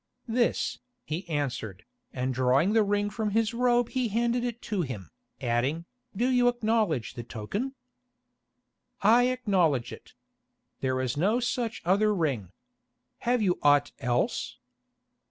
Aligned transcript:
"This," 0.27 0.79
he 1.03 1.29
answered, 1.29 1.85
and 2.11 2.33
drawing 2.33 2.73
the 2.73 2.81
ring 2.81 3.11
from 3.11 3.29
his 3.29 3.53
robe 3.53 3.89
he 3.89 4.07
handed 4.07 4.43
it 4.43 4.59
to 4.63 4.81
him, 4.81 5.11
adding, 5.39 5.85
"Do 6.15 6.27
you 6.27 6.47
acknowledge 6.47 7.13
the 7.13 7.21
token?" 7.21 7.75
"I 9.03 9.25
acknowledge 9.27 9.93
it. 9.93 10.15
There 10.79 10.99
is 11.01 11.17
no 11.17 11.39
such 11.39 11.83
other 11.85 12.15
ring. 12.15 12.51
Have 13.19 13.43
you 13.43 13.59
aught 13.61 13.91
else?" 13.99 14.57